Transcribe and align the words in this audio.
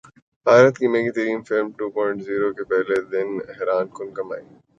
بھارت 0.47 0.73
کی 0.77 0.87
مہنگی 0.87 1.11
ترین 1.11 1.39
فلم 1.47 1.67
ٹو 1.77 1.85
پوائنٹ 1.95 2.17
زیرو 2.27 2.49
کی 2.53 2.63
پہلے 2.71 2.95
دن 3.11 3.27
حیران 3.51 3.85
کن 3.95 4.07
کمائی 4.13 4.45